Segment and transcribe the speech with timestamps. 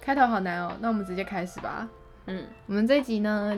[0.00, 1.86] 开头好难哦，那我们直接开始吧。
[2.26, 3.56] 嗯，我们这一集呢，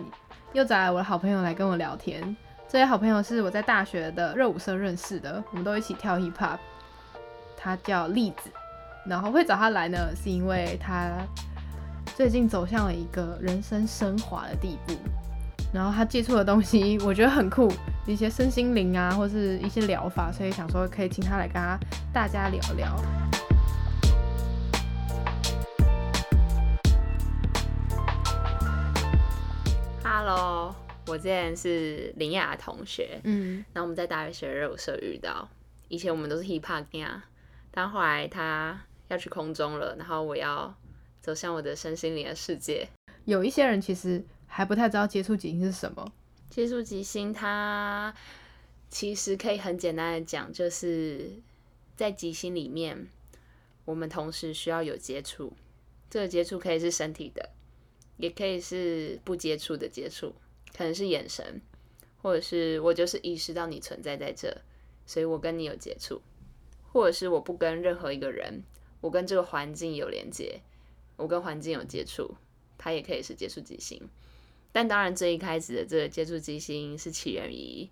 [0.53, 2.37] 又找来我的好朋友来跟我聊天。
[2.69, 6.59] 这些好朋友是我在大学的热舞社认识的，我们都一起跳 hip hop。
[7.57, 8.51] 他叫栗子，
[9.07, 11.11] 然后会找他来呢，是因为他
[12.17, 14.95] 最近走向了一个人生升华的地步。
[15.73, 17.73] 然后他接触的东西， 我觉得很酷，
[18.07, 21.79] 一些身心灵啊，或是一些疗法，所以想说可以请他来跟他
[22.13, 23.32] 大家聊聊。
[30.25, 30.73] Hello，
[31.09, 35.49] 我之前是林雅的同学，嗯，然后我们在大学学热舞社遇到，
[35.89, 37.25] 以前我们都是 hip hop 呀，
[37.73, 40.73] 但后来他要去空中了，然后我要
[41.21, 42.87] 走向我的身心灵的世界。
[43.25, 46.13] 有一些人其实还不太知道接触即兴是什么。
[46.49, 48.15] 接触即兴，它
[48.89, 51.33] 其实可以很简单的讲，就是
[51.97, 53.09] 在即兴里面，
[53.85, 55.53] 我们同时需要有接触，
[56.09, 57.51] 这个接触可以是身体的，
[58.17, 60.35] 也可以是不接触的接触，
[60.77, 61.61] 可能是眼神，
[62.21, 64.57] 或者是我就是意识到你存在在这，
[65.07, 66.21] 所以我跟你有接触，
[66.93, 68.63] 或者是我不跟任何一个人，
[69.01, 70.61] 我跟这个环境有连接，
[71.17, 72.37] 我跟环境有接触，
[72.79, 74.01] 它也可以是接触即兴。
[74.75, 77.89] 但当然，最一开始的这个接触即兴是起源于，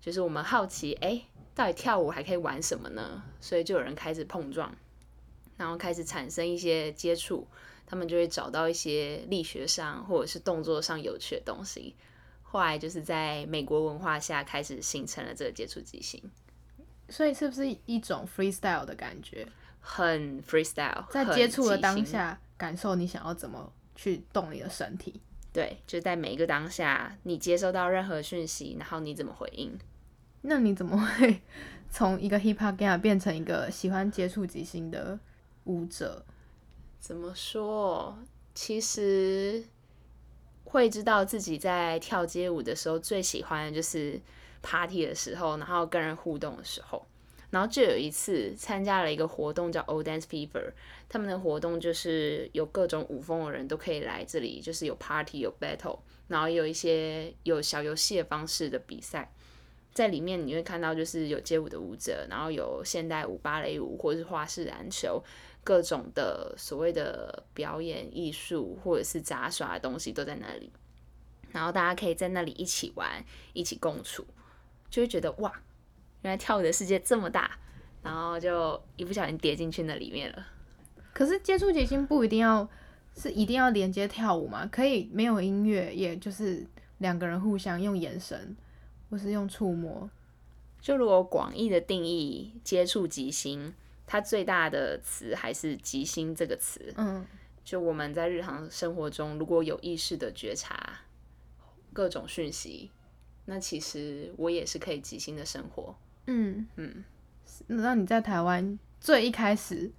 [0.00, 1.22] 就是我们好奇，哎、
[1.54, 3.22] 到底跳舞还可以玩什么呢？
[3.40, 4.76] 所以就有人开始碰撞，
[5.56, 7.46] 然后开始产生一些接触，
[7.90, 11.96] 他们就会找到一些力学上或者是动作上有趣的东西。
[12.42, 16.22] 后来就是在美国文化下开始形成了这个接触即兴，
[17.08, 19.48] 所以是不是一种 freestyle 的感觉？
[19.80, 25.20] 很 freestyle，在接触的当下，感受你想要怎么去动你的身体。
[25.50, 29.78] 对，就在每一个当下，你接收到任何讯息，然后你怎么回应？
[30.42, 31.40] 那你怎么会
[31.90, 35.18] 从一个 hip hop dancer 变成一个喜欢接触即兴的
[35.64, 36.24] 舞者？
[37.00, 38.18] 怎么说？
[38.54, 39.64] 其实
[40.64, 44.20] 会知道自己在跳街舞的时候最喜欢的就是
[44.62, 47.06] party 的时候，然后跟人互动的时候。
[47.50, 50.72] 然后就有一次参加了一个活动叫 Old Dance Fever，
[51.08, 59.32] 他们的活动就是有各种舞风的人都可以来这里，就是有 party 有 battle，然后有一些有小游戏的方式的比赛。
[59.94, 65.24] 在里面你会看到就是有街舞的舞者，然后有现代舞、芭蕾舞或是花式篮球，
[65.68, 70.72] 各种的所谓的表演艺术或者是杂耍的东西都在那里，
[71.52, 74.24] 然后大家可以在那里一起玩，一起共处，
[74.88, 75.52] 就会觉得哇，
[76.22, 77.58] 原来跳舞的世界这么大，
[78.02, 80.46] 然后就一不小心跌进去那里面了。
[81.12, 82.66] 可是接触即兴不一定要
[83.14, 88.56] 是一定要连接跳舞嘛，可以没有音乐，也就是两个人互相用眼神
[89.10, 90.08] 或是用触摸。
[90.80, 93.74] 就如果广义的定义接触即兴，
[94.08, 96.92] 它最大的词还是即兴这个词。
[96.96, 97.24] 嗯，
[97.62, 101.00] 就我们在日常生活中，如果有意识的觉察
[101.92, 102.90] 各种讯息，
[103.44, 105.94] 那其实我也是可以即兴的生活。
[106.26, 107.04] 嗯嗯，
[107.66, 109.90] 那你在台湾最一开始，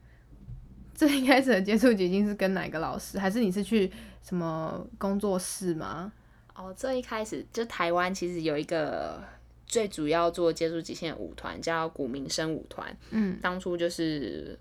[0.94, 3.20] 最一开始的接触即兴是跟哪个老师？
[3.20, 3.92] 还是你是去
[4.24, 6.12] 什么工作室吗？
[6.56, 9.24] 哦，最一开始就台湾其实有一个
[9.70, 12.98] 最主要做接触即兴的舞团，叫古民生舞团。
[13.12, 14.60] 嗯当初就是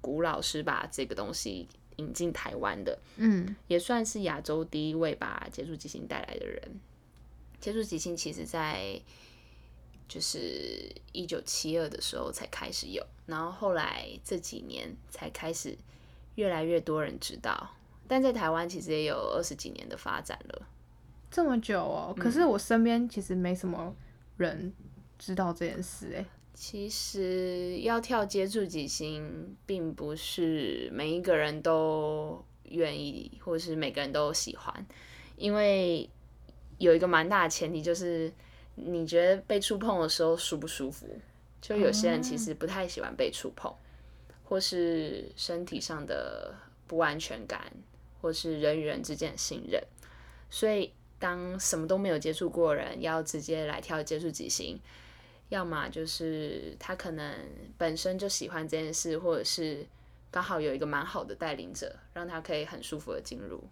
[0.00, 6.80] 古老师把这个东西引进台湾的，嗯也算是亚洲第一位把接触即兴带来的人。
[7.60, 9.00] 接触即兴其实在
[10.06, 15.76] 就是一九七二的时候才开始有，然后后来这几年才开始
[16.34, 17.74] 越来越多人知道，
[18.06, 20.68] 但在台湾其实也有二十几年的发展了。
[21.30, 23.96] 这么久哦，可是我身边其实没什么
[24.36, 24.72] 人
[25.18, 26.26] 知道这件事哎。
[26.54, 34.86] 其实要跳接触即兴，并不是每一个人都愿意，或是每个人都喜欢，
[35.36, 36.08] 因为
[36.78, 38.32] 有一个蛮大的前提，就是
[38.76, 41.18] 你觉得被触碰的时候舒不舒服？
[41.60, 43.74] 就有些人其实不太喜欢被触碰，
[44.44, 46.54] 或是身体上的
[46.86, 47.72] 不安全感，
[48.20, 49.82] 或是人与人之间的信任，
[50.50, 54.78] 所以当什么都没有接触过人要直接来跳接触即兴。
[55.50, 57.32] 要么就是他可能
[57.76, 59.86] 本身就喜欢这件事，或者是
[60.30, 63.62] 刚好有一个蛮好的带领者，让他可以很舒服的进入。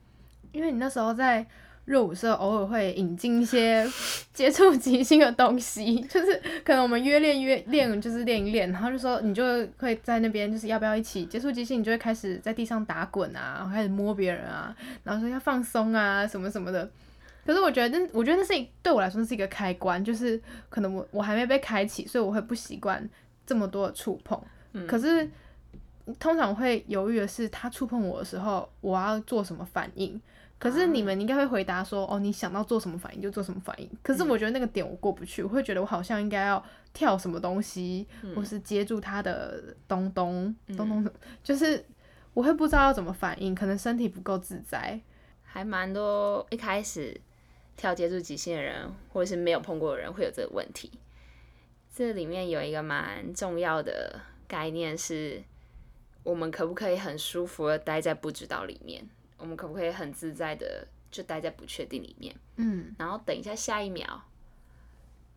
[0.52, 1.44] 因为你那时候在
[1.86, 3.84] 热舞社，偶尔会引进一些
[4.34, 9.42] 接触即兴的东西，就是可能我们约练约练，就是练一练，然后就说你就
[9.78, 16.88] 会在那边，就是要不要一起接触即兴，你就会开始在地上打滚啊，开始摸别人啊，然后说要放松啊，什么什么的。
[17.44, 23.08] 可是我觉得那，我觉得那是一对我来说那是一个开关，就是可能我我还没被开启，所以我会不习惯
[23.44, 24.40] 这么多的触碰。
[24.86, 25.28] 可是
[26.18, 30.20] 通常会犹豫的是，他触碰我的时候，我要做什么反应。
[30.58, 33.90] 可是你们应该会回答说，哦，你想到做什么反应就做什么反应。
[34.00, 38.06] 可是我觉得那个点我过不去，我会觉得我好像应该要跳什么东西，
[38.36, 41.04] 或是接住他的东东东东，
[41.42, 41.84] 就是
[42.32, 45.00] 我会不知道要怎么反应，可能身体不够自在。
[45.42, 47.20] 还蛮多一开始
[47.76, 50.90] 跳接触极限的人，或者是没有碰过的人会有这个问题。
[51.94, 55.42] 这里面有一个蛮重要的概念是，
[56.22, 59.06] 我们可不可以很舒服的待在不知道里面？
[59.36, 62.34] 我们可不可以很自在的就待在不确定里面？
[62.56, 64.22] 嗯，然后等一下下一秒，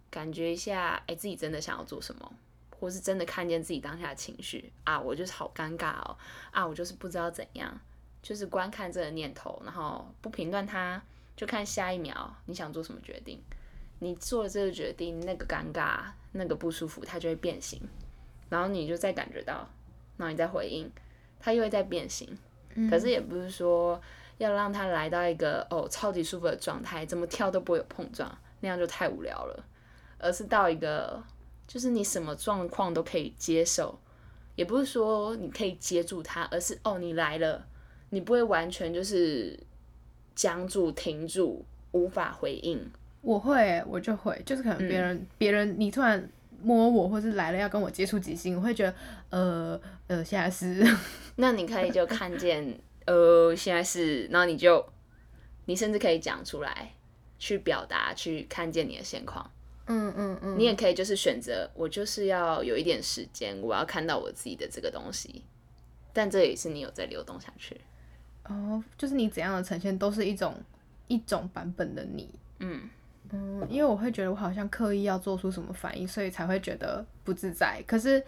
[0.09, 2.33] 感觉一下，哎，自己真的想要做什么，
[2.79, 6.17] 或是真的看见自己当下的情绪啊，我就是好尴尬哦，
[6.51, 7.77] 啊，我就是不知道怎样，
[8.21, 11.03] 就是观看这个念头，然后不评断它，
[11.35, 13.41] 就看下一秒你想做什么决定。
[13.99, 16.01] 你做了这个决定，那个尴尬、
[16.33, 17.79] 那个不舒服，它就会变形，
[18.49, 19.67] 然后你就再感觉到，
[20.17, 20.91] 然后你再回应，
[21.39, 22.37] 它又会再变形。
[22.89, 23.99] 可是也不是说
[24.37, 28.29] 要让它来到一个哦超级舒服的状态，怎么跳都不会有碰撞，
[28.59, 29.65] 那样就太无聊了。
[30.17, 31.23] 而是到一个
[31.65, 33.97] 就是你什么状况都可以接受，
[34.55, 37.65] 也不是说你可以接住它，而是哦你来了，
[38.09, 39.57] 你不会完全就是
[40.35, 42.91] 僵住、停住，无法回应。
[43.21, 46.29] 我会，我就会，就是可能别人别人你突然
[46.61, 48.93] 摸我，或是来了要跟我接触几星，我会觉得
[49.29, 50.85] 呃呃现在是。
[51.37, 54.85] 那你可以就看见，呃，现在是，然后你就，
[55.65, 56.93] 你甚至可以讲出来，
[57.39, 59.49] 去表达，去看见你的现况。
[59.87, 60.59] 嗯嗯嗯。
[60.59, 65.43] 你也可以就是选择，我就是要有一点时间，我要看到我自己的这个东西。
[66.13, 67.81] 但这也是你有在流动下去。
[68.47, 70.55] 哦，就是你怎样的呈现，都是一种
[71.07, 72.29] 一种版本的你。
[72.59, 72.89] 嗯
[73.31, 77.83] 嗯，因为我会觉得我好像刻意要做出什么反应，所以才会觉得不自在。
[77.87, 78.23] 可是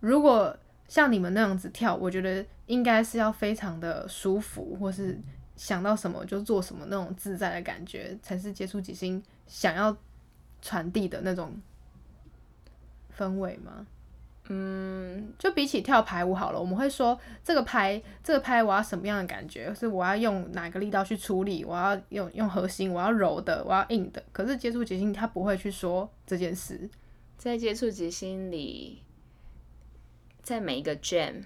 [0.00, 0.56] 如果
[0.88, 5.16] 像你们那样子跳，我觉得应该是要非常的舒服，或是
[5.54, 9.96] 想到什么就做什么那种自在的感觉，才是接触即兴想要
[10.60, 11.54] 传递的那种
[13.16, 13.86] 氛围吗？
[14.52, 19.72] 嗯，就比起跳排舞好了，我们会说这个拍这个拍我要什么样的感觉？
[19.74, 21.64] 是我要用哪个力道去处理？
[21.64, 24.20] 我要用用核心，我要柔的，我要硬的。
[24.32, 26.90] 可是接触即兴他不会去说这件事，
[27.38, 29.02] 在接触即兴里。
[30.42, 31.44] 在每一个 jam，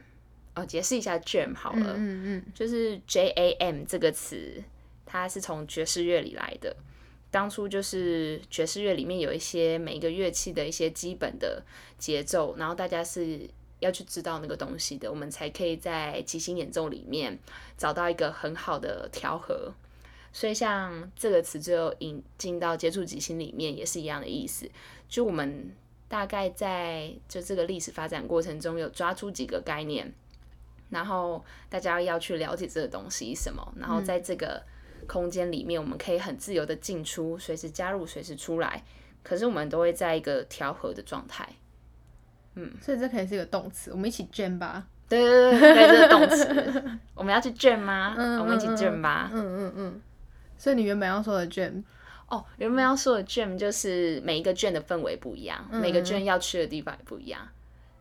[0.55, 4.63] 哦，解释一下 jam 好了，嗯嗯，就是 J A M 这个词，
[5.05, 6.75] 它是从爵士乐里来的。
[7.35, 11.61] 当初就是爵士乐里面有一些每一个乐器的一些基本的
[11.99, 13.41] 节奏，然后大家是
[13.81, 17.37] 要去知道那个东西的，我们才可以在即兴演奏里面
[17.77, 19.75] 找到一个很好的调和。
[20.33, 24.71] 所以像这个词最后引进到接触即兴里面也是一样的意思，
[25.09, 25.75] 就我们。
[26.07, 30.13] 大概在就这个历史发展过程中，有抓出几个概念，
[30.91, 34.63] 然后大家要去了解这个东西什么，然后在这个
[35.05, 38.83] 空间里面，我们可以很自由的进出，随时加入，随时出来。
[39.23, 41.49] 可是我们都会在一个调和的状态。
[42.55, 44.87] 嗯，所以这可以是一个动词，我们一起卷吧。
[45.09, 48.15] 对对对对，这是动词，我们要去卷吗？
[48.17, 49.31] 嗯，我们一起卷吧。
[49.33, 50.01] 嗯嗯嗯。
[50.57, 51.85] 所以你原本要说的卷。
[52.27, 57.47] 哦，原本要说的卷就是每一个卷的氛围不一样，每个卷要去的地方也不一样。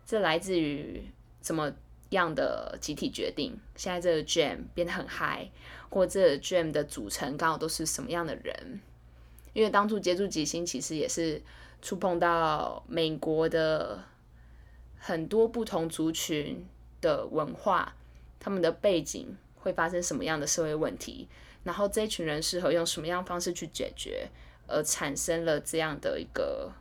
[0.06, 1.02] 这来自于
[1.40, 1.70] 怎么
[2.16, 3.58] 样的集体决定？
[3.76, 5.50] 现在这个 jam 变得很嗨，
[5.90, 8.80] 或这 jam 的组成刚好都是什么样的人？
[9.52, 11.40] 因为当初接触即兴，其实也是
[11.80, 14.02] 触碰到美国的
[14.98, 16.66] 很多不同族群
[17.00, 17.94] 的文化，
[18.40, 21.28] 他们的背景会发生什么样的社会问题？
[21.62, 24.28] 然后这群人适合用什么样方式去解决，
[24.66, 26.72] 而产生了这样的一个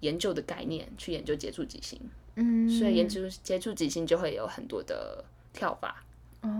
[0.00, 1.98] 研究的概念，去研究接触即兴。
[2.40, 6.02] 嗯，所以研究接触即兴就会有很多的跳法，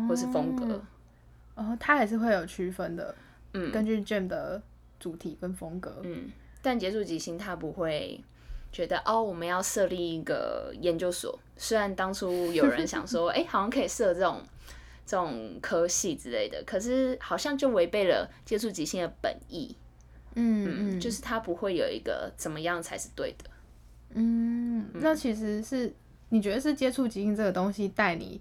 [0.08, 0.80] 或是风格。
[1.54, 3.14] 哦，它还是会有区分的。
[3.54, 4.62] 嗯，根据 Jam 的
[4.98, 6.00] 主题跟风格。
[6.04, 6.30] 嗯，
[6.62, 8.22] 但接触即兴它不会
[8.70, 11.38] 觉得哦，我们要设立一个研究所。
[11.56, 14.40] 虽然当初有人想说， 哎，好像可以设这种。
[15.06, 19.74] 这种科系之类的，可是好像就违背了接触即兴的本意。
[20.36, 23.50] 嗯嗯，就是它不会有一个怎么样才是对的。
[24.14, 25.92] 嗯，那其实是
[26.30, 28.40] 你觉得是接触即兴这个东西带你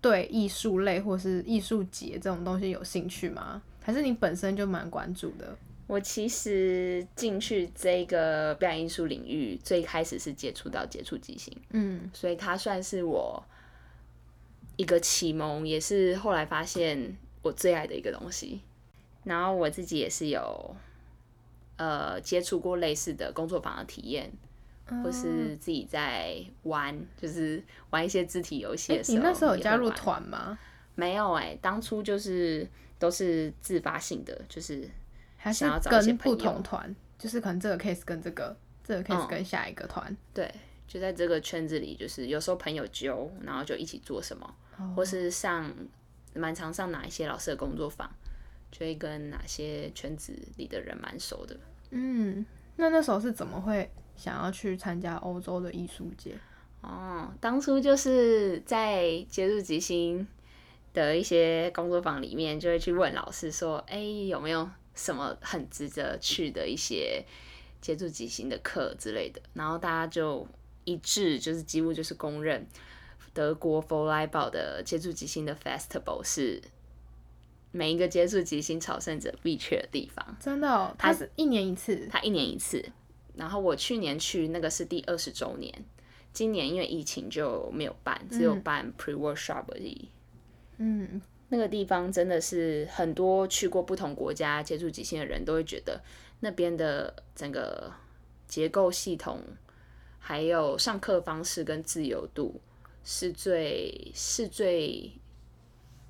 [0.00, 3.62] 对艺术类或是艺术节这种东西有兴趣吗？
[3.82, 5.56] 还是你本身就蛮关注的？
[5.86, 11.56] 我其实进去这个表演艺术领域，最开始是接触到接触即兴。
[11.70, 13.44] 嗯，所以它算是我。
[14.76, 18.60] 一个启蒙，也是后来发现我最爱的一个东西。
[19.22, 20.74] 然后我自己也是有，
[21.76, 24.32] 呃，接触过类似的工作坊的体验，
[25.02, 29.18] 或是自己在玩，就是玩一些肢体游戏的时候。
[29.18, 30.58] 你那时候有加入团吗？
[30.94, 34.88] 没有哎、当初就是都是自发性的，就是
[35.36, 36.94] 还想要找一些不同团？
[37.18, 40.16] 就是可能这个 case 跟这个，这个 case 嗯跟下一个团。
[40.32, 40.52] 对，
[40.86, 45.68] 就在这个圈子里，就是有时候朋友揪，然后就一起做什么，哦或是上
[46.34, 48.08] 蛮常上哪一些老师的工作坊，
[48.70, 51.56] 就会跟哪些圈子里的人蛮熟的。
[51.90, 52.44] 嗯，
[52.76, 56.36] 那那时候是怎么会想要去参加欧洲的艺术节？
[56.80, 60.26] 哦，当初就是在接触即兴
[60.92, 67.24] 的一些工作坊里面，就会去问老师说：“哎、有没有什么很值得去的一些
[67.80, 70.46] 接触即兴的课之类的？”然后大家就
[70.84, 72.66] 一致，就是几乎就是公认，
[73.32, 76.62] 德国佛莱堡的接触即兴的 festival 是
[77.72, 80.36] 每一个接触即兴朝圣者必去的地方。
[80.38, 82.06] 真的、哦，它是一年一次。
[82.10, 82.84] 它一年一次。
[83.36, 85.72] 然后我去年去那个是第二十周年，
[86.32, 90.08] 今年因为疫情就没有办，只有办 pre workshop 而已。
[90.78, 96.00] 嗯，那个地方真的是很多去过不同国家接触即兴的人都会觉得
[96.40, 97.92] 那边的整个
[98.48, 99.40] 结构系统，
[100.18, 102.60] 还有上课方式跟自由度
[103.04, 105.12] 是最是最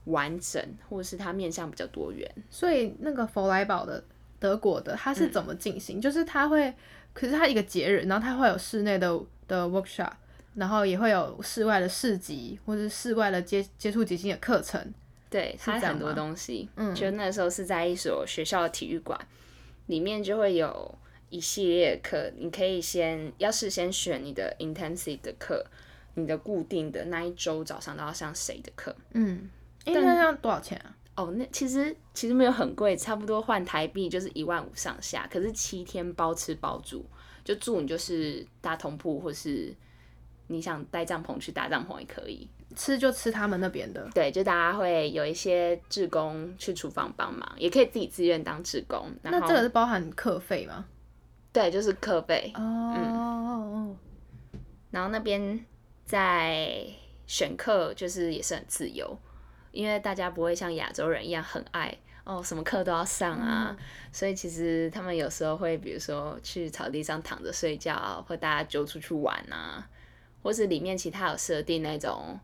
[0.04, 2.30] 完整，或者是它面向比较多元。
[2.48, 4.02] 所以那个佛莱堡的
[4.38, 6.00] 德国的，它是怎么进行？
[6.00, 6.74] 就是它会，
[7.14, 9.18] 可是它一个节日，然后它会有室内的
[9.48, 10.10] 的 workshop，
[10.54, 14.92] 然后也会有室外的市集或者室外的接接触即兴的课程。
[15.30, 16.68] 对，它很多东西。
[16.76, 19.18] 嗯就那时候是在一所学校的体育馆，
[19.86, 20.94] 里面就会有
[21.30, 25.64] 一系列的课，你可以先要事先选你的 intensive 的课，
[26.14, 28.94] 你的固定的那一周早上都要上谁的课。
[29.12, 29.50] 嗯，
[29.84, 30.93] 哎、那这样多少钱啊？
[31.16, 35.28] 哦，那其实其实没有很贵，差不多换台币就是一万五上下。
[35.30, 37.04] 可是七天包吃包住，
[37.44, 39.74] 就住你就是搭通铺，或是
[40.48, 42.48] 你想带帐篷去搭帐篷也可以。
[42.74, 44.10] 吃就吃他们那边的。
[44.12, 49.08] 对，就大家会有一些志工去厨房帮忙，也可以自己自愿当志工。
[49.22, 50.84] 那这个是包含课费吗？
[51.52, 52.50] 对，就是课费。
[52.56, 53.94] 哦，
[54.90, 55.64] 然后那边
[56.04, 56.84] 在
[57.28, 59.16] 选课就是也是很自由，
[59.74, 63.76] 因为大家不会像亚洲人一样很爱哦，什么课都要上啊，
[64.10, 69.86] 所以其实他们有时候会比如说去草地上躺着睡觉，或大家揪出去玩啊，
[70.42, 72.38] 或是里面其他有设定那种。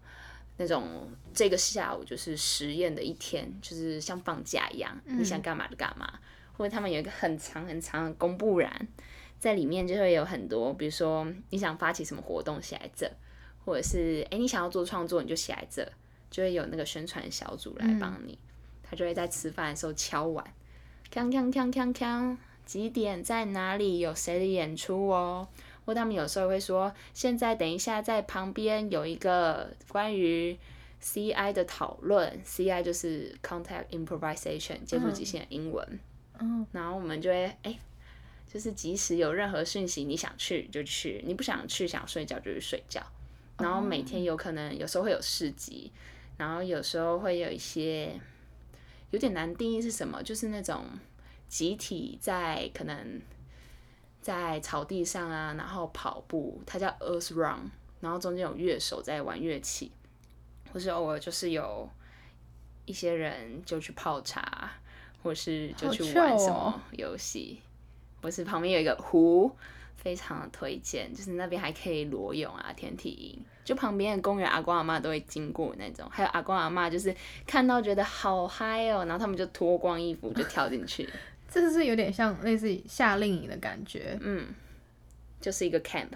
[0.57, 6.07] 那种这个下午就是实验的一天，就是像放假一样，你想干嘛就干嘛。
[6.53, 8.89] 或者他们有一个很长很长的公布栏，
[9.39, 13.11] 在里面就会有很多，比如说你想发起什么活动写在这，
[13.65, 15.93] 或者是哎、诶你想要做创作你就写在这，
[16.31, 18.39] 就会有那个宣传小组来帮你，
[18.83, 20.45] 他就会在吃饭的时候敲碗，
[21.13, 25.49] 锵锵锵锵锵，几点在哪里有谁的演出哦。
[25.87, 30.57] 或他们有时候会说，现在等一下在旁边有一个关于
[31.03, 35.99] CI 的讨论，CI 就是 Contact Improvisation 接触即兴的英文。
[36.39, 37.77] 嗯，然后我们就会哎、
[38.47, 43.05] 就是即使有任何讯息，你想去就去，你不想去想睡觉就去睡觉。
[43.59, 45.91] 然后每天有可能有时候会有市集，
[46.41, 48.19] 然后有时候会有一些
[49.11, 50.87] 有点难定义是什么，就是那种
[51.49, 53.21] 集体在可能
[54.23, 57.71] 在草地上啊，然后跑步，它叫 Earth Run，
[58.01, 59.93] 然后中间有乐手在玩乐器，
[60.73, 61.87] 或是偶尔就是有
[62.87, 64.73] 一些人就去泡茶，
[65.23, 67.61] 或是就去玩什哦么游戏，
[68.23, 69.55] 或是旁边有一个湖，
[69.95, 77.15] 非常的推荐，就是那边还可以裸泳啊、天体营，就旁边的公园阿公阿妈都会经过那种，还有阿公阿妈就是
[77.47, 81.09] 看到觉得好嗨哦，然后他们就脱光衣服就跳进去，
[81.49, 84.45] 这个是有点像类似于夏令营的感觉嗯，
[85.41, 86.09] 就是一个 camp。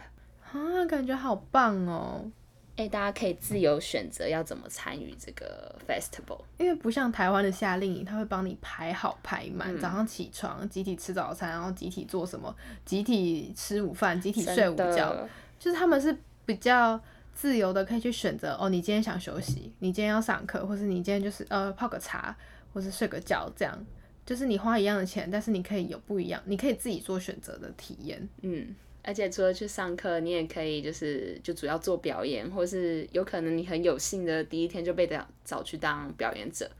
[0.50, 2.28] 啊，感觉好棒哦。
[2.76, 6.40] 哎、大家可以自由选择要怎么参与这个 festival。
[6.58, 12.52] 因为不像台湾的夏令营，他会帮你排好排满，嗯早上起床集体吃早餐，然后集体做什么，
[12.84, 15.16] 集体吃午饭，集体睡午觉，
[15.56, 17.00] 就是他们是比较
[17.34, 22.36] 自由的，可以去选择哦，你今天想休息，你今天要上课，或是你今天就是呃泡个茶，
[22.72, 23.86] 或是睡个觉，这样
[24.24, 28.26] 就是你花一样的钱，但是你可以有不一样，你可以自己做选择的体验。
[28.42, 36.70] 嗯，而且除了去上课，你也可以就是就主要做表演，或是有可能你很有幸的第一天就被找找去当表演者，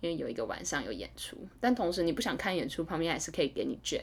[0.00, 1.36] 因为有一个晚上有演出。
[1.60, 4.02] 但同时你不想看演出，旁边还是可以给你卷。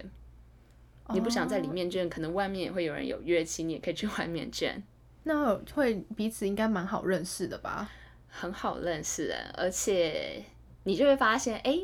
[1.13, 4.81] 你不想在里面卷，可能外面也会有人有乐器，你也可以去 外面卷，
[5.23, 7.89] 那会彼此应该蛮好认识的吧？
[8.27, 10.43] 很好认识人，而且
[10.83, 11.79] 你就会发现，哎、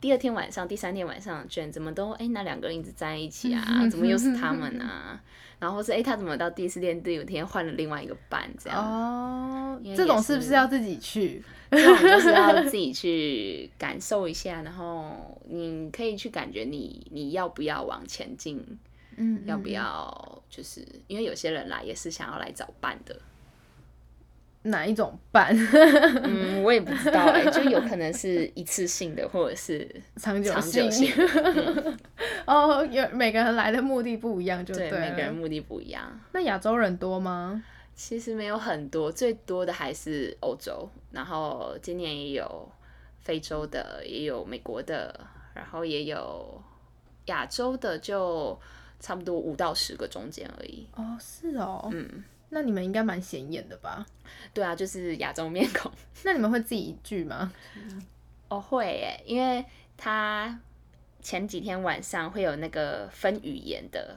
[0.00, 3.64] 第二天晚上、第三天晚上卷怎么都哎、那两个人一直在一起啊？
[3.90, 5.20] 怎么又是他们啊？
[5.58, 8.78] 然后是哎、他怎么到第四天、第五天换了另外一个班这样？
[8.78, 11.42] 哦，这种是不是是要自己去？
[11.72, 18.62] 这种就是要自己去感受一下，然后你可以去感觉你你要不要往前进，
[19.16, 23.18] 嗯，要不嗯要就是因为有些人来也是想要来找伴的，
[24.62, 25.56] 哪一种伴？
[26.24, 31.12] 嗯，我也不知道哎、就有可能是一次性的，或者是 长久性
[32.46, 36.20] 哦，有每个人来的目的不一样，就对，每个人目的不一样。
[36.32, 37.62] 那亚洲人多吗？
[37.94, 42.68] 其实没有很多，最多的还是欧洲，然后今年也有
[43.20, 45.18] 非洲的，也有美国的，
[45.54, 46.60] 然后也有
[47.26, 48.58] 亚洲的，就
[49.00, 50.86] 差不多五到十个中间而已。
[50.94, 54.06] 哦，是哦，嗯，那你们应该蛮显眼的吧？
[54.52, 55.90] 对啊，就是亚洲面孔。
[56.24, 57.52] 那你们会自己聚吗？
[58.48, 59.64] 哦，会耶，因为
[59.96, 60.60] 他
[61.20, 64.16] 前几天晚上会有那个分语言的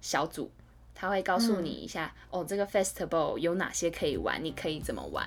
[0.00, 0.50] 小组，
[0.94, 5.26] 他会告诉你一下，哦，这个 festival 有哪些可以玩，你可以怎么玩，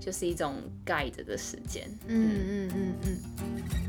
[0.00, 1.88] 就是一种 guide 的时间。
[2.06, 3.81] 嗯嗯嗯嗯。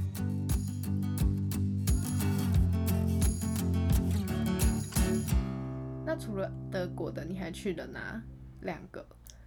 [6.16, 8.22] 那除了德国的，你还去了哪
[8.62, 9.04] 两个？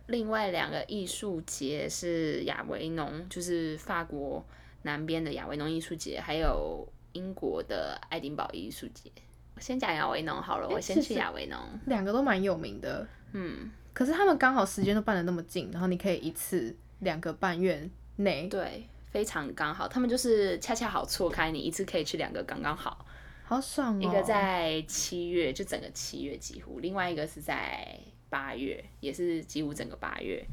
[0.08, 4.44] 另外两个艺术节是亚维农，就是法国
[4.82, 9.12] 南边的亚维农艺术节，还有英国的爱丁堡艺术节。
[9.54, 11.56] 我先讲亚维农好了，我先去是是亚维农。
[11.86, 23.05] 两个都蛮有名的，嗯，可是他们刚好时间都办的那么近，然后你可以一次两个半月内，对，非常刚好，他们就是恰恰好错开，你一次可以去两个，刚刚好。
[23.48, 24.00] 好爽哦！
[24.02, 27.96] 一个在七月，就整个七月几乎；另外一个是在
[28.28, 30.44] 八月，也是几乎整个八月。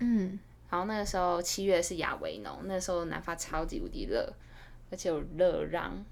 [0.00, 4.30] 嗯，然后那个时候七月是亚维农，那时候南法超级无敌热，
[4.90, 6.04] 而且有热浪，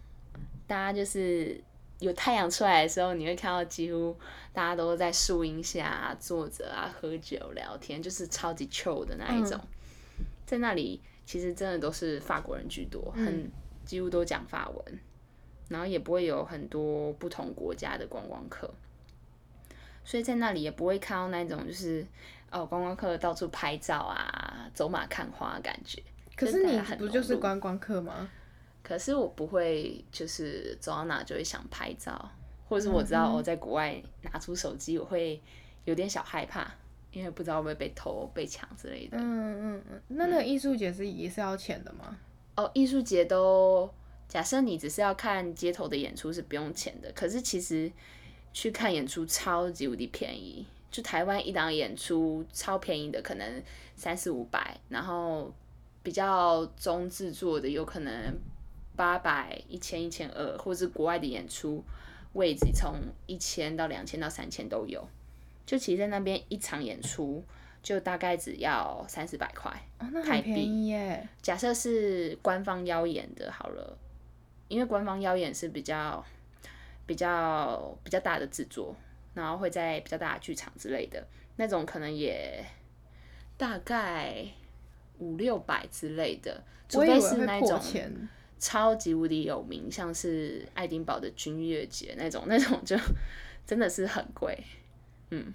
[0.67, 1.63] 大家就是
[1.99, 4.17] 有太阳出来的时候，你会看到几乎
[4.55, 9.61] 大家都在树荫下坐着啊，喝酒聊天，就是超级 chill 的那一种。
[10.47, 13.51] 在那里其实真的都是法国人居多，很
[13.85, 14.99] 几乎都讲法文，
[15.71, 18.69] 然后也不会有很多不同国家的观光客，
[20.05, 22.05] 所以在那里也不会看到那种就是
[22.51, 26.03] 哦观光客到处拍照啊、走马看花的感觉。
[26.37, 28.29] 可是你不就是观光客吗？
[28.83, 32.31] 可是我不会，就是走到哪就会想拍照，
[32.69, 35.41] 或者是我知道我在国外拿出手机，我会
[35.85, 36.69] 有点小害怕，
[37.13, 39.19] 因为不知道会不会被偷、被抢之类的。
[39.19, 42.17] 嗯嗯嗯，那那个艺术节是也是要钱的吗？
[42.57, 43.89] 哦，艺术节都
[44.31, 47.91] 假设你只是要看街头的演出是不用钱的，可是其实
[48.53, 53.61] 去看演出超级无敌便宜，就台湾一档演出超便宜的，可能
[53.97, 55.53] 三四五百，然后
[56.05, 58.39] 比较中制作的有可能
[58.95, 61.83] 八百、一千、一千二，或是国外的演出
[62.35, 62.95] 位置从
[63.27, 65.05] 一千到两千到三千都有。
[65.67, 67.43] 就其实，在那边一场演出
[67.83, 69.71] 就大概只要三四百块。
[69.99, 71.29] 哦，那便宜耶。
[71.43, 73.99] 假设是官方邀演的，好了，
[74.71, 76.25] 因为官方邀演是比较
[77.05, 78.97] 比较比较大的制作，
[79.35, 81.23] 然后会在比较大的剧场之类的
[81.57, 82.65] 那种，可能也
[83.59, 84.43] 大概
[85.19, 87.79] 五六百之类的，除非是那种。
[88.63, 92.95] 超级无敌有名，像是爱丁堡的军乐节那种，那种就
[93.67, 94.63] 真的是很贵。
[95.31, 95.55] 嗯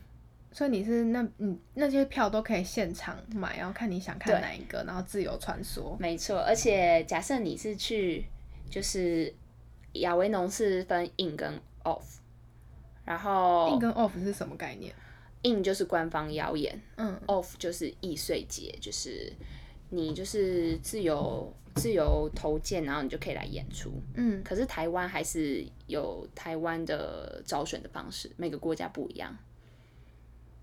[0.52, 5.96] 所以你是那你那些票都可以现场买，然后看你想看哪一个，然后自由穿梭。
[6.00, 8.26] 没错，而且假设你是去，
[8.70, 9.34] 就是
[9.94, 12.04] 亚维农是分 in 跟 off，
[13.06, 14.94] 然后 in 跟 off 是什么概念
[15.44, 19.32] ？in 就是官方邀演嗯，，off 就是易碎节，就是
[19.90, 23.92] 你就是自由自由投件，然后你就可以来演出。
[24.16, 29.38] 嗯，可是台湾还是有台湾的招选的方式，每个国家不一样。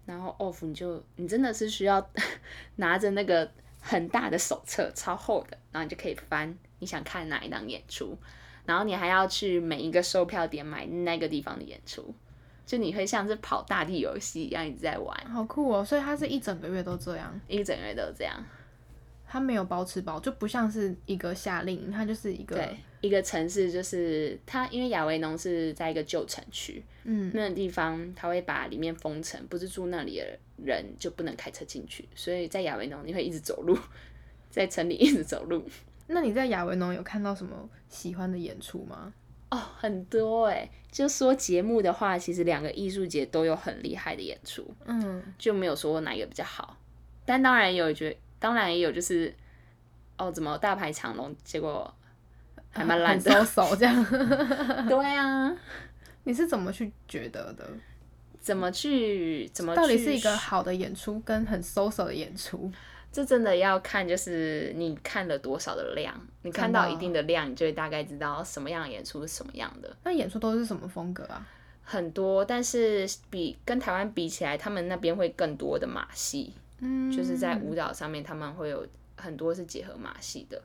[0.04, 2.10] 然后 off 你就你真的是需要
[2.76, 3.48] 拿着那个
[3.80, 8.18] 很大的手册，超厚的，然后你就可以翻你想看哪一档演出，
[8.66, 12.12] 然后你还要去每一个售票点买那个地方的演出，
[12.66, 15.84] 就你会像是跑大地游戏一样一直在玩，好酷哦！
[15.84, 18.44] 所以它是一整个月都这样，一整个月都这样。
[19.24, 33.78] 它没有包吃包，就不像是一个夏令营，它就是一个对，一个城市就是它，因为亚维农是在一个旧城区，嗯，那个地方它会把里面封城，不是住那里的人就不能开车进去，所以在亚维农你会一直走路，
[34.50, 35.64] 在城里一直走路。
[36.12, 39.12] 那你在亚维农有看到什么喜欢的演出吗？
[39.51, 46.77] 哦，很多哎，就说节目的话，其实两个艺术节都有很厉害的演出，嗯，就没有说哪一个比较好。
[47.25, 49.35] 但当然有觉，当然也有就是，
[50.16, 51.92] 哦，怎么大排长龙，结果
[52.70, 53.44] 还蛮烂 很的。
[53.44, 54.05] 收手这样。
[54.88, 55.55] 对啊，
[56.25, 57.68] 你是怎么去觉得的？
[58.40, 62.72] 怎么去怎么去到底是一个好的演出跟很收手的演出？
[63.12, 69.94] 这真的要看，就是你看了多少的量，你看到一定的量，你就会大概知道什么样的演出是什么样的。
[70.03, 71.46] 那演出都是什么风格啊？
[71.85, 80.62] 很多，但是比跟台湾比起来，他们那边会更多的马戏，嗯，就是在舞蹈上面，他们会有很多是结合马戏的。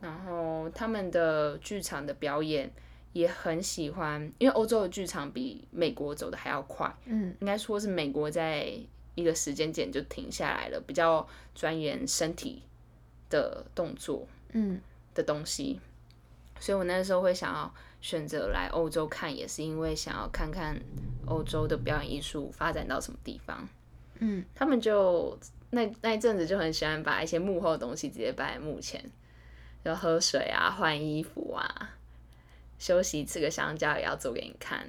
[0.00, 2.68] 然后他们的剧场的表演
[3.12, 8.72] 也很喜欢，因为欧洲的剧场比美国走的还要快，嗯应该说是美国在
[9.20, 12.62] 一个时间点就停下来了，比较钻研身体
[13.28, 14.80] 的动作嗯
[15.14, 15.80] 的东西，
[16.58, 20.80] 所以我那时候会想要选择来欧洲看，也是因为想要看看
[21.26, 23.68] 欧洲的表演艺术发展到什么地方。
[24.18, 25.38] 嗯，他们就
[25.70, 29.02] 那那一阵子就很喜欢把一些幕后的东西直接摆在幕前，
[29.84, 31.90] 就喝水啊、换衣服啊、
[32.78, 34.86] 休息吃个香蕉也要做给你看。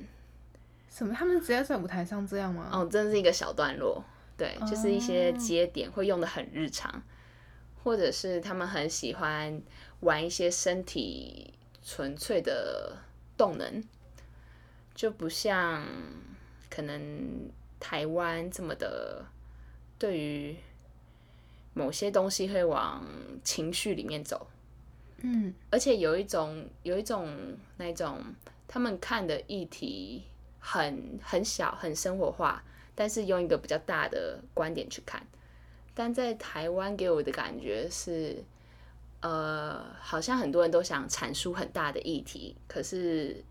[0.90, 1.14] 什么？
[1.14, 2.70] 他们直接在舞台上这样吗？
[2.74, 4.04] 哦，真的是一个小段落，
[4.42, 7.04] 对，就是一些节点会用的很日常，
[7.84, 9.62] 或者是他们很喜欢
[10.00, 11.54] 玩一些身体
[11.86, 12.98] 纯粹的
[13.38, 13.84] 动能，
[14.96, 15.86] 就不像
[16.72, 19.24] 可能台湾这么的
[20.00, 20.56] 对于
[21.76, 23.06] 某些东西会往
[23.44, 24.48] 情绪里面走，
[25.18, 25.54] 嗯。
[25.70, 28.24] 而且有一种有一种那种
[28.68, 30.24] 他们看的议题
[30.60, 32.64] 很很小很生活化，
[32.96, 35.22] 但是用一个比较大的观点去看。
[35.94, 38.44] 但在台湾给我的感觉是，
[39.20, 43.44] 呃，好像很多人都想阐述很大的议题，可是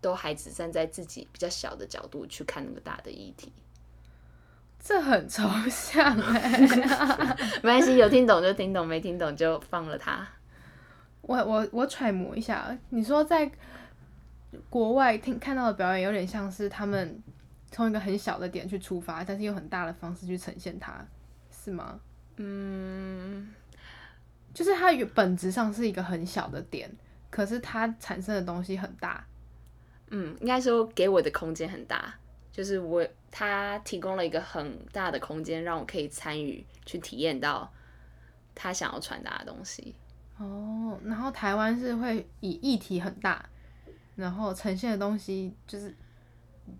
[0.00, 3.52] 都还只站在自己比较小的角度去看那个大的议题。
[4.80, 6.56] 这很抽象哎、
[7.62, 10.26] 没关系，有听懂就听懂，没听懂就放了它。
[11.22, 13.50] 我我我揣摩一下，你说在
[14.70, 17.20] 国外听看到的表演，有点像是他们
[17.70, 21.06] 从一个很小的点去出发，但是用很大的方式去呈现它，
[21.50, 22.00] 是吗？
[22.36, 23.52] 嗯，
[24.54, 26.90] 就是它原本质上是一个很小的点，
[27.30, 29.24] 可是它产生的东西很大。
[30.10, 32.14] 嗯，应该说给我的空间很大，
[32.50, 37.70] 就是我他提供了一个很大的空间，让我可以参与去体验到
[38.54, 39.94] 他想要传达的东西。
[40.38, 43.44] 哦，然后台湾是会以议题很大，
[44.16, 45.94] 然后呈现的东西就是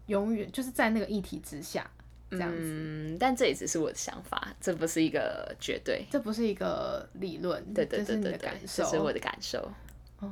[0.07, 1.89] 永远就是在那个议题之下，
[2.31, 2.59] 这样子。
[2.61, 6.05] 嗯，但这也只是我的想法，这不是一个绝对。
[6.11, 8.83] 这不是一个理论，对对对对感，受。
[8.83, 9.71] 这是我的感受。
[10.21, 10.29] 哦，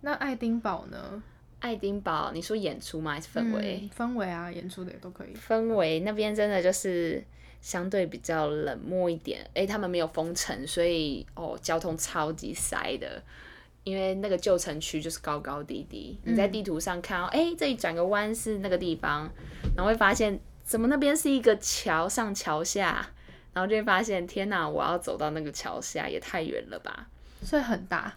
[0.00, 1.22] 那爱丁堡呢？
[1.60, 3.14] 爱丁堡，你说演出吗？
[3.14, 3.80] 还是氛围？
[3.82, 5.34] 嗯氛围啊，演出的也都可以。
[5.34, 7.24] 氛围那边真的就是
[7.60, 9.44] 相对比较冷漠一点。
[9.54, 13.20] 诶，他们没有封城，所以哦，交通超级塞的。
[13.84, 19.30] 因为那个旧城区就是高高低低，你在地图上看到，诶，这里转个弯是那个地方，
[19.76, 23.10] 然后会发现怎么那边是一个桥上桥下，
[23.54, 27.08] 然后就会发现天哪，我要走到那个桥下也太远了吧。
[27.42, 28.14] 所以很大，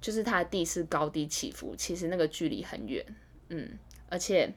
[0.00, 3.04] 就是它的地势高低起伏，其实那个距离很远，
[3.48, 3.78] 嗯，
[4.08, 4.52] 而且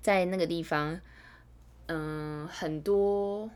[0.00, 1.00] 在那个地方，
[1.86, 3.50] 嗯，很多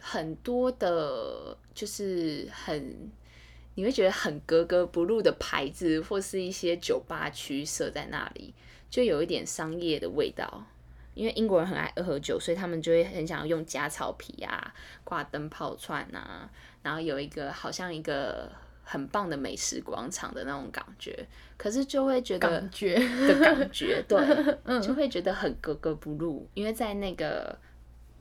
[0.00, 3.10] 很多的，就是很
[3.76, 8.52] 你会觉得很格格不入的牌子，或是一些酒吧区设在那里，
[8.90, 10.64] 就有一点商业的味道。
[11.14, 16.46] 因为英国人很爱喝酒，所以他们就会很想要用假草皮啊，挂灯泡串啊，
[16.82, 18.52] 然后有一个好像一个
[18.84, 22.96] 很棒的美食广场的那种感觉，可是就会觉得感觉。
[23.26, 24.18] 的感觉，对，
[24.82, 27.58] 就会觉得很格格不入，因为在那个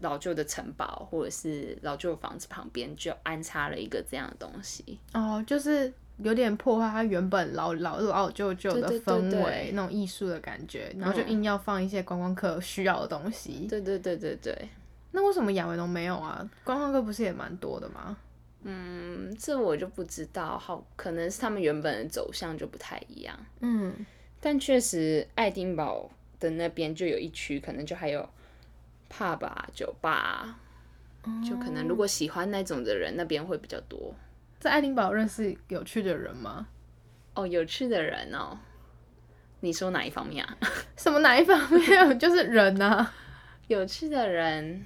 [0.02, 5.00] 老旧的城堡或者是老旧的房子旁边，就安插了一个这样的东西。
[5.14, 13.68] 哦，就是有点破坏它原本老老老旧旧的对对对氛围，对那种艺术的感觉，然后就嗯硬要放一些观光客需要的东西。
[13.70, 14.70] 对对对对对，
[15.12, 16.50] 那为什么亚维农没有啊？
[16.64, 18.18] 观光客不是也蛮多的吗？
[18.68, 23.38] 嗯，这我就不知道，好，可能是他们原本的走向就不太一样。
[23.60, 23.94] 嗯，
[24.40, 28.28] 但确实，爱丁堡的那边就有一区，可能就还有
[29.18, 30.56] pub 啊、酒吧
[31.24, 34.14] 啊，就可能如果喜欢那种的人，那边会比较多。
[34.60, 36.68] 在爱丁堡认识有趣的人吗？
[37.34, 38.58] 哦，有趣的人哦，
[39.60, 40.58] 你说哪一方面啊？
[40.98, 42.18] 什么哪一方面？
[42.20, 43.14] 就是人啊。
[43.68, 44.86] 有趣的人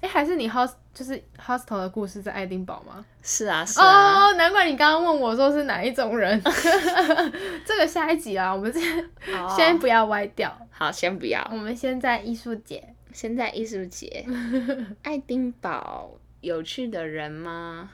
[0.00, 3.04] 哎、还是你 host 就是 hostel 的故事在爱丁堡吗？
[3.22, 6.40] 是啊，是啊，哦，难怪你刚刚问我说是哪一种人。
[7.64, 11.56] 这个下一集啊，我们先、哦先不要歪掉，好，先不要我。
[11.56, 12.93] 们先在艺术节。
[13.14, 14.26] 现在艺术节，
[15.02, 17.90] 爱丁堡有趣的人吗？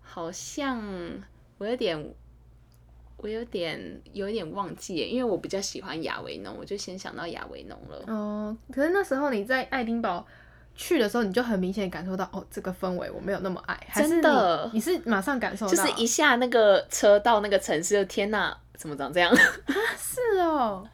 [0.00, 0.80] 好像
[1.58, 2.14] 我有点
[3.16, 8.04] 我有点有点忘记耶，因为我比较喜欢亚维农，我就先想到亚维农了。
[8.06, 10.24] 哦，可是那时候你在爱丁堡
[10.76, 19.34] 去的时候，你就很明显感受到，哦，这个氛围我没有那么爱，真的你你是马上感受到，就是一下那个车到那个城市，就天呐，怎么长这样？
[19.98, 20.86] 是哦，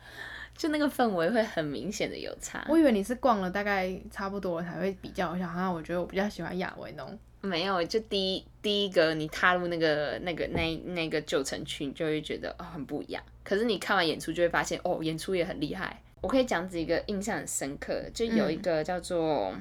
[0.60, 2.62] 就那个氛围会很明显的有差。
[2.68, 7.18] 我以为你是逛了大概差不多才会比较一下，好像我觉得我比较喜欢亚维农。
[7.40, 13.22] 没有，就第一第一个你踏入那个那个那那个旧城区，你就会觉得哦很不一样。
[13.42, 16.02] 可是你看完演出就会发现，哦演出也很厉害。
[16.20, 19.54] 我可以讲几个印象很深刻，就有一个叫做、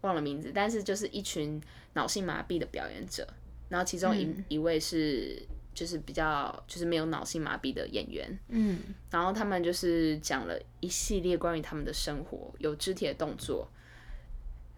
[0.00, 1.62] 忘了名字，但是就是一群
[1.92, 3.24] 脑性麻痹的表演者，
[3.68, 5.40] 然后其中一、嗯一位是
[5.78, 8.80] 就是比较就是没有脑性麻痹的演员，嗯。
[9.12, 13.70] 然后他们就是讲了一系列关于他们的生活，有肢体的动作，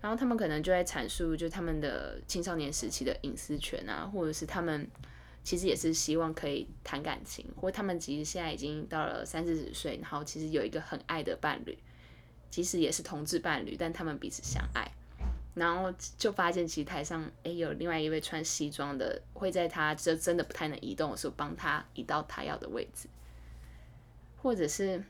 [0.02, 4.86] 然后他们可能就在阐述，就他们的青少年时期的隐私权啊，或者是他们
[5.42, 11.78] 其实也是希望可以谈感情，或他们其实现在已经到了三四十岁，然后其实有一个很爱的伴侣，
[12.50, 14.86] 即使也是同志伴侣，但他们彼此相爱。
[15.54, 23.08] 然后就发现，其实台上诶有另外一位穿西装的，会在他这真的不太能移动的时候，帮他移到他要的位置。
[24.36, 25.02] 或者是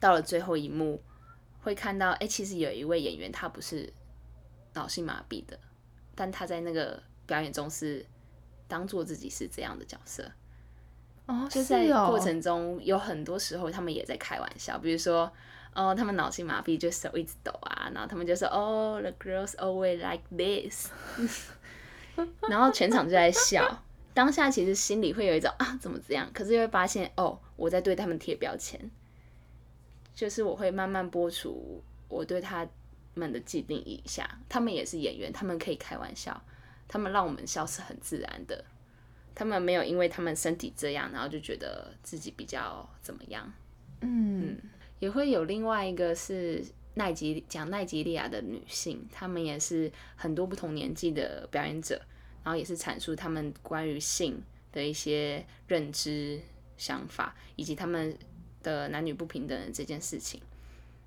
[0.00, 1.02] 到了最后一幕，
[1.60, 3.92] 会看到，哎、其实有一位演员他不是
[4.72, 5.58] 脑性麻痹的，
[6.14, 8.04] 但他在那个表演中是
[8.66, 10.28] 当做自己是这样的角色，
[11.26, 15.30] 哦，就是在哦过程中有很多时候他们也在开玩笑，比如说。
[15.78, 20.90] 哦，他们脑性麻痹，就手一直抖啊，然后他们就说：“哦，the girls always like this。
[22.50, 23.84] ”然后全场就在笑。
[24.12, 26.28] 当下其实心里会有一种啊，怎么这样？
[26.34, 28.90] 可是又会发现，哦，我在对他们贴标签，
[30.12, 32.66] 就是我会慢慢播除我对他
[33.14, 34.28] 们的既定印象。
[34.48, 36.42] 他们也是演员，他们可以开玩笑，
[36.88, 38.64] 他们让我们笑是很自然的。
[39.32, 43.52] 他们没有因为他们身体这样，然后就觉得自己比较怎么样。
[44.00, 44.58] 嗯
[44.98, 52.00] 也会有另外一个是奈吉讲奈吉利亚的女性，她们也是很多不同年纪的表演者，
[52.42, 56.40] 然后也是阐述他们关于性的一些认知、
[56.76, 58.16] 想法，以及他们
[58.62, 60.40] 的男女不平等的这件事情。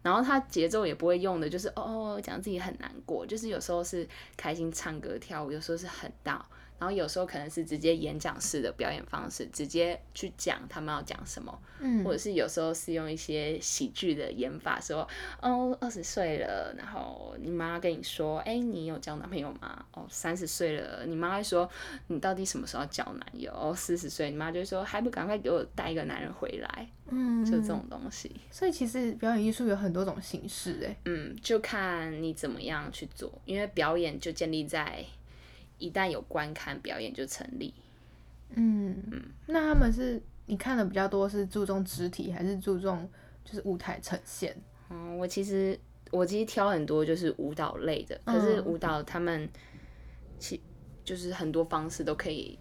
[0.01, 6.43] 然后他节奏也不会用的，就是哦哦讲自己很难过，就是有时候是开心唱歌跳舞，有时候是很大，
[6.81, 11.55] 然后有时候可能是直接演讲式的表演方式，直接去讲他们要讲什么。
[11.83, 15.07] 嗯或者是有时候是用一些喜剧的演法，说
[15.41, 19.85] 哦二十岁了，然后你妈跟你说，哎、你有交男朋友吗？
[19.93, 21.69] 哦三十岁了，你妈会说
[22.07, 23.51] 你到底什么时候交男友？
[23.51, 28.31] 哦四十岁，你妈就会说还不赶快给我带一个男人回来，嗯，就这种东西。
[28.49, 35.03] 所以其实表演艺术有很多种形式，哎，嗯，就看你怎么样去做，因为表演就建立在
[35.81, 37.73] 一旦有观看，表演就成立。
[38.53, 38.95] 嗯
[39.47, 43.09] 那他们是你看的比较多是注重肢体，还是注重
[43.43, 44.55] 就是舞台呈现？
[44.89, 45.77] 嗯，我其实
[46.11, 49.49] 我其实挑很多就是舞蹈类的，可是嗯舞蹈他们
[50.37, 50.61] 其
[51.03, 52.57] 就是很多方式都可以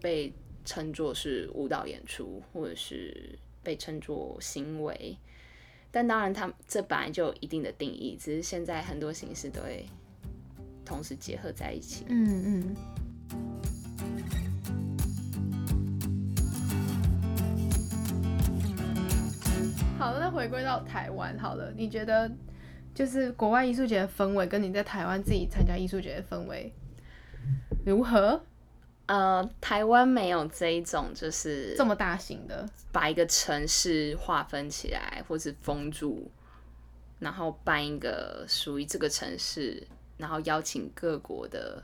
[0.00, 0.32] 被
[0.64, 5.16] 称作是舞蹈演出，或者是被称作行为。
[5.90, 9.84] 但当然，他们这本来就有一定的定义，只是现在很多形式都会
[10.84, 12.04] 同时结合在一起。
[12.08, 12.76] 嗯嗯。
[19.98, 22.30] 好，那回归到台湾好了，你觉得
[22.92, 26.72] 就是国外艺术节的氛围，跟你在台湾自己参加艺术节的氛围
[27.84, 28.42] 如何？
[29.06, 36.30] 呃，台湾没有这一种就是这么大型的，把一个城市划分起来，或是封住，
[37.18, 39.86] 然后办一个属于这个城市，
[40.22, 41.82] 然后邀请各国的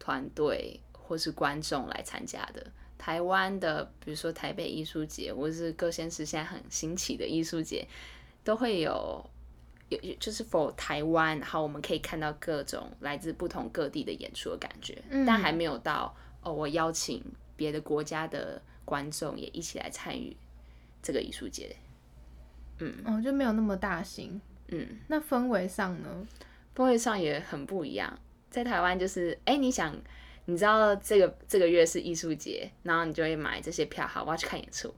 [0.00, 2.66] 团队或是观众来参加的。
[2.98, 7.86] 台湾的，比如说台北艺术节，或是各县市现在很兴起的艺术节，
[8.42, 9.24] 都会有
[9.90, 16.12] 有有就是 for 台湾，然后我们可以看到各种来自不同各地的演出的感觉，嗯但还没有到
[16.42, 17.22] 哦，我邀请
[17.56, 20.36] 别的国家的观众也一起来参与
[21.02, 21.76] 这个艺术节。
[22.78, 24.40] 嗯哦，就没有那么大型。
[24.68, 26.26] 嗯，那氛围上呢？
[26.74, 28.18] 氛围上也很不一样。
[28.50, 29.96] 在台湾就是，哎、你想，
[30.44, 34.94] 你知道这个这个月是艺术节，然后你就会买这些票，好，我要去看演出。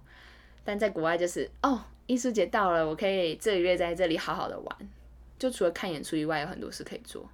[0.64, 4.76] 但在国外就是，哦，艺术节到了，我可以这个月在这里好好的玩。
[5.38, 7.28] 就除了看演出以外，有很多事可以做。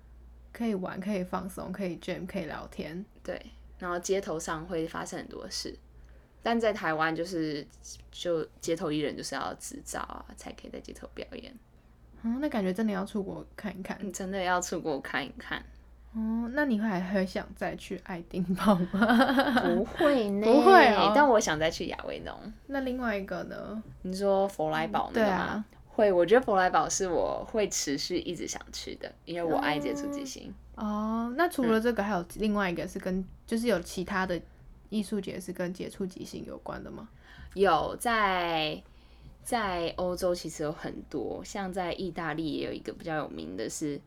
[0.53, 3.05] 可以玩，可以放松，可以 jam，可以聊天。
[3.23, 3.41] 对，
[3.79, 5.75] 然后街头上会发生很多事，
[6.43, 7.67] 但在台湾就是
[8.11, 11.55] 就街头艺人就是要执照啊，才可以在街头表演。
[12.23, 13.97] 嗯，那感觉真的要出国看一看。
[14.01, 15.63] 你真的要出国看一看。
[16.15, 19.63] 哦，那你会还会想再去爱丁堡吗？
[19.65, 22.35] 不会呢，不会哦但我想再去亚维农。
[22.67, 23.83] 那另外一个呢？
[24.03, 25.35] 你说佛莱堡那个吗？
[25.35, 30.53] 对啊，会，我觉得佛莱堡是我会持续一直想去的，因为我爱接触即兴。
[30.75, 34.39] 哦，那除了这个，还有另外一个是跟，就是有其他的
[34.91, 37.09] 艺术节是跟接触即兴有关的吗？
[37.55, 38.83] 有在
[39.43, 44.01] 在欧洲其实有很多，像在意大利也有一个比较有名的是，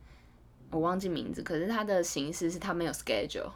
[0.70, 3.50] 我忘记名字，可是它的形式是它没有 schedule，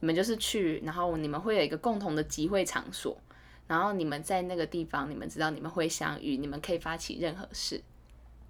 [0.00, 3.16] 你们就是去，然后你们会有一个共同的集会场所，
[3.66, 7.80] 然后你们在那个地方，你们知道你们会相遇，你们可以发起任何事。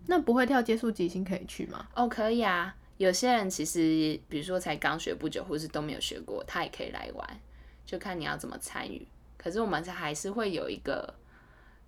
[0.07, 1.89] 那不会跳接触即兴可以去吗？
[1.95, 2.75] 哦，可以啊。
[2.99, 7.41] 有些人其实，比如说才刚学不久，或是都没有学过，他也可以来玩，
[7.85, 9.07] 就看你要怎么参与。
[9.37, 11.13] 可是我们还是会有一个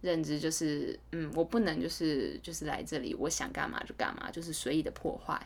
[0.05, 5.41] 认知，就是嗯，我不能就是就是来这里，我想干嘛就干嘛，就是随意的破坏，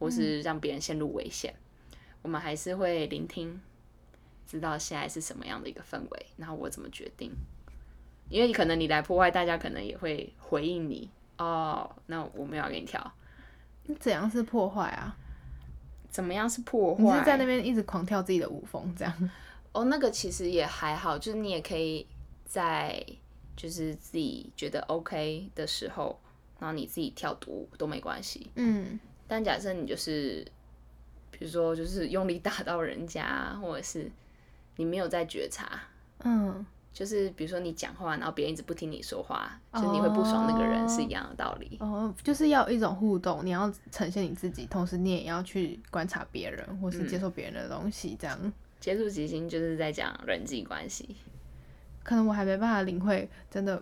[0.00, 1.54] 或是让别人陷入危险。
[2.20, 3.60] 我们还是会聆听，
[4.48, 7.30] 知道现在是什么样的一个氛围，然后我怎么决定。
[8.28, 11.88] 因为可能你来破坏，大家可能也会回应你哦。
[12.06, 13.12] 那我没有要给你跳。
[13.84, 15.16] 那怎样是破坏啊？
[16.10, 17.02] 怎么样是破坏？
[17.04, 19.30] 你是在那边一直狂跳自己的舞风这样？
[19.72, 22.04] 哦，那个其实也还好，就是你也可以
[22.44, 23.04] 在
[23.60, 26.18] 就是自己觉得 OK 的时候，
[26.58, 28.50] 然后你自己跳独舞都没关系。
[28.54, 30.42] 嗯，但假设你就是
[31.30, 34.10] 比如说就是用力打到人家，或者是
[34.76, 35.78] 你没有在觉察，
[36.24, 41.76] 嗯，就是比如说你讲话，然后别人一直不听你说话，就是你会不爽那个人是一样的道理。
[41.80, 48.52] 哦，就是要一种互动，你要呈现你自己，同时你也要去观察别人，或是接受别人的东西，这样。
[48.80, 51.14] 接触即兴就是在讲人际关系，
[52.10, 53.80] 可能我还没办法领会，真的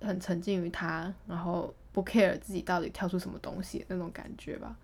[0.00, 4.76] 很沉浸于他，然后不 care 自己到底跳出什么东西那种感觉吧。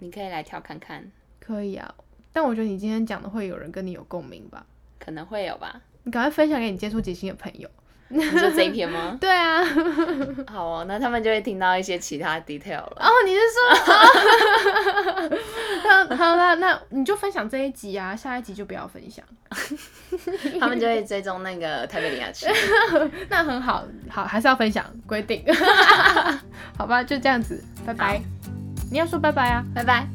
[0.00, 1.94] 你可以来跳看看，可以啊，
[2.34, 4.66] 但我觉得你今天讲的会有人跟你有共鸣吧？
[4.98, 5.80] 可能会有吧。
[6.02, 7.66] 你赶快分享给你接触即兴的朋友。
[8.08, 9.16] 你说这一篇吗？
[9.20, 9.64] 对啊，
[10.50, 12.96] 好哦，那他们就会听到一些其他 detail 了。
[13.00, 15.38] 哦，你是说，
[15.84, 19.24] 那好啦，那你就分享这一集啊，下一集就不要分享。
[20.60, 22.46] 他们就会追踪那个台北林雅区。
[23.28, 25.44] 那很好，好还是要分享，规定。
[26.78, 28.20] 好吧，就这样子，拜拜。
[28.90, 30.06] 你要说拜拜啊，拜拜。